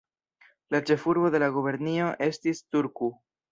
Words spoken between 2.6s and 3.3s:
Turku.